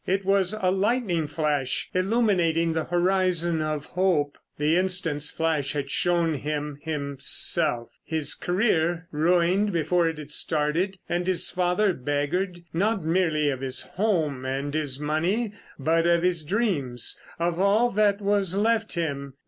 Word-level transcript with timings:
It 0.07 0.25
was 0.25 0.55
a 0.59 0.71
lightning 0.71 1.27
flash; 1.27 1.87
illuminating 1.93 2.73
the 2.73 2.85
horizon 2.85 3.61
of 3.61 3.85
Hope. 3.85 4.35
The 4.57 4.75
instant's 4.75 5.29
flash 5.29 5.73
had 5.73 5.91
shown 5.91 6.33
him 6.33 6.79
himself, 6.81 7.99
his 8.03 8.33
career 8.33 9.07
ruined 9.11 9.71
before 9.71 10.09
it 10.09 10.17
had 10.17 10.31
started, 10.31 10.97
and 11.07 11.27
his 11.27 11.51
father 11.51 11.93
beggared—not 11.93 13.05
merely 13.05 13.51
of 13.51 13.61
his 13.61 13.83
home 13.83 14.43
and 14.43 14.73
his 14.73 14.99
money, 14.99 15.53
but 15.77 16.07
of 16.07 16.23
his 16.23 16.43
dreams: 16.45 17.21
of 17.37 17.59
all 17.59 17.91
that 17.91 18.21
was 18.21 18.55
left 18.55 18.93
him. 18.95 19.35